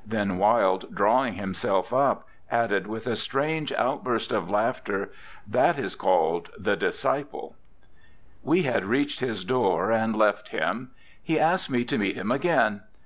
[0.16, 5.10] "'Then Wilde, drawing himself up, added with a strange outburst of laughter,
[5.46, 7.54] 'That is called The Disciple.'
[8.42, 10.92] We had reached his door, and left him.
[11.22, 12.80] He asked me to meet him again.